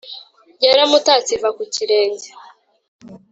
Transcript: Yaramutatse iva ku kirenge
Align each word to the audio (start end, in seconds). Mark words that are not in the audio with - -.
Yaramutatse 0.65 1.31
iva 1.37 1.49
ku 1.57 1.63
kirenge 1.73 2.27